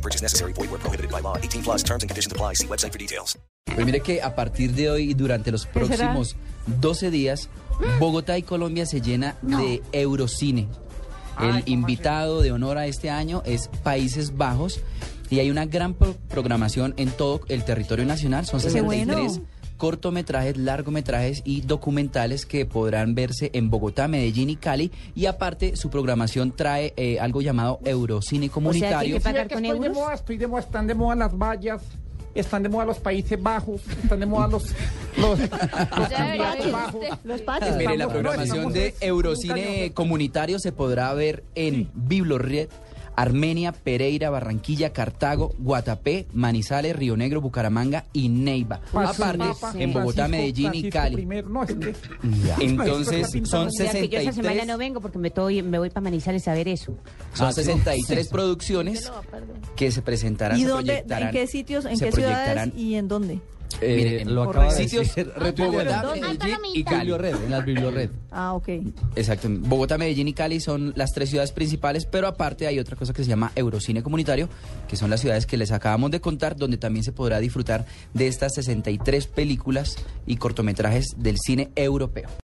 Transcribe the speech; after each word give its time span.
No 0.00 0.02
purchase 0.02 0.22
necessary. 0.22 0.52
Void 0.54 0.70
where 0.70 0.78
prohibited 0.80 1.10
by 1.10 1.20
law. 1.20 1.36
18 1.36 1.62
plus 1.62 1.82
terms 1.82 2.02
and 2.02 2.08
conditions 2.10 2.32
apply. 2.32 2.54
See 2.54 2.66
website 2.66 2.92
for 2.92 2.98
details. 2.98 3.36
Pues 3.66 3.84
mire 3.86 4.00
que 4.00 4.20
a 4.22 4.34
partir 4.34 4.72
de 4.72 4.90
hoy 4.90 5.10
y 5.10 5.14
durante 5.14 5.50
los 5.52 5.66
próximos 5.66 6.36
12 6.80 7.10
días, 7.10 7.48
Bogotá 7.98 8.36
y 8.38 8.42
Colombia 8.42 8.86
se 8.86 9.00
llena 9.00 9.36
de 9.42 9.82
Eurocine. 9.92 10.68
El 11.40 11.62
invitado 11.66 12.40
de 12.42 12.52
honor 12.52 12.78
a 12.78 12.86
este 12.86 13.10
año 13.10 13.42
es 13.46 13.68
Países 13.82 14.36
Bajos 14.36 14.80
y 15.30 15.38
hay 15.38 15.50
una 15.50 15.64
gran 15.66 15.94
pro- 15.94 16.16
programación 16.28 16.92
en 16.96 17.10
todo 17.10 17.40
el 17.48 17.64
territorio 17.64 18.04
nacional. 18.04 18.44
Son 18.46 18.60
63 18.60 19.40
cortometrajes, 19.80 20.58
largometrajes 20.58 21.40
y 21.42 21.62
documentales 21.62 22.44
que 22.44 22.66
podrán 22.66 23.14
verse 23.14 23.50
en 23.54 23.70
Bogotá, 23.70 24.08
Medellín 24.08 24.50
y 24.50 24.56
Cali. 24.56 24.92
Y 25.14 25.24
aparte, 25.24 25.74
su 25.74 25.88
programación 25.88 26.52
trae 26.52 26.92
eh, 26.98 27.18
algo 27.18 27.40
llamado 27.40 27.80
Eurocine 27.82 28.50
Comunitario. 28.50 29.16
Sí, 29.16 29.32
que 29.32 29.40
estoy 29.40 29.80
de 29.80 29.88
moda, 29.88 30.14
estoy 30.14 30.36
de 30.36 30.46
moda, 30.46 30.60
están 30.60 30.86
de 30.86 30.94
moda 30.94 31.16
las 31.16 31.34
vallas, 31.34 31.80
están 32.34 32.62
de 32.62 32.68
moda 32.68 32.84
los 32.84 32.98
Países 32.98 33.42
Bajos, 33.42 33.80
están 34.02 34.20
de 34.20 34.26
moda 34.26 34.48
los, 34.48 34.64
los, 35.16 35.40
los 35.40 36.72
bajos. 36.72 37.06
Los 37.24 37.40
patios. 37.40 37.76
Mire, 37.78 37.96
la 37.96 38.08
programación 38.08 38.74
de 38.74 38.94
Eurocine 39.00 39.92
comunitario 39.94 40.58
se 40.58 40.72
podrá 40.72 41.14
ver 41.14 41.42
en 41.54 41.90
Biblored, 41.94 42.68
Armenia, 43.20 43.72
Pereira, 43.72 44.30
Barranquilla, 44.30 44.92
Cartago, 44.92 45.52
Guatapé, 45.58 46.26
Manizales, 46.32 46.96
Río 46.96 47.16
Negro, 47.16 47.40
Bucaramanga 47.40 48.06
y 48.12 48.28
Neiva. 48.30 48.80
Papa, 48.92 49.10
Aparte, 49.10 49.82
en 49.82 49.92
Bogotá, 49.92 50.26
Francisco- 50.26 50.30
Medellín 50.30 50.74
y 50.74 50.90
Cali. 50.90 51.14
primero. 51.16 51.48
No, 51.48 51.62
es 51.64 51.74
que- 51.74 51.94
Entonces, 52.60 53.28
son 53.44 53.68
O 53.68 53.70
sea, 53.70 53.92
que 53.92 54.08
yo 54.08 54.18
esa 54.18 54.32
semana 54.32 54.54
63, 54.62 54.66
no 54.66 54.78
vengo 54.78 55.00
porque 55.00 55.18
me, 55.18 55.30
me 55.62 55.78
voy 55.78 55.90
para 55.90 56.00
Manizales 56.04 56.46
a 56.48 56.54
ver 56.54 56.68
eso. 56.68 56.96
son 57.34 57.52
63 57.52 58.28
producciones 58.28 59.10
que 59.76 59.90
se 59.92 60.02
presentarán, 60.02 60.58
¿Y 60.58 60.62
se 60.62 60.68
dónde, 60.68 60.92
proyectarán. 60.92 61.28
en 61.28 61.32
qué 61.34 61.46
sitios, 61.46 61.84
en 61.84 61.98
qué 61.98 62.12
ciudades 62.12 62.72
y 62.76 62.94
en 62.94 63.08
dónde? 63.08 63.38
Eh, 63.80 63.96
Miren, 63.96 64.34
lo 64.34 64.44
acaba 64.44 64.72
de 64.72 64.84
sitios 64.84 65.14
decir, 65.14 65.32
Bogotá. 65.56 66.14
Medellín 66.14 66.58
y 66.74 66.84
Cali. 66.84 66.98
Bibliored, 67.00 67.34
en 67.34 67.50
las 67.50 67.64
Bibliored. 67.64 68.10
Ah, 68.30 68.54
ok. 68.54 68.68
Exacto. 69.16 69.48
Bogotá, 69.50 69.98
Medellín 69.98 70.28
y 70.28 70.32
Cali 70.32 70.60
son 70.60 70.92
las 70.96 71.12
tres 71.12 71.30
ciudades 71.30 71.52
principales, 71.52 72.06
pero 72.06 72.26
aparte 72.26 72.66
hay 72.66 72.78
otra 72.78 72.96
cosa 72.96 73.12
que 73.12 73.24
se 73.24 73.28
llama 73.28 73.52
Eurocine 73.54 74.02
Comunitario, 74.02 74.48
que 74.88 74.96
son 74.96 75.10
las 75.10 75.20
ciudades 75.20 75.46
que 75.46 75.56
les 75.56 75.72
acabamos 75.72 76.10
de 76.10 76.20
contar, 76.20 76.56
donde 76.56 76.78
también 76.78 77.04
se 77.04 77.12
podrá 77.12 77.38
disfrutar 77.40 77.84
de 78.14 78.28
estas 78.28 78.54
63 78.54 79.26
películas 79.26 79.96
y 80.26 80.36
cortometrajes 80.36 81.16
del 81.16 81.36
cine 81.38 81.70
europeo. 81.76 82.30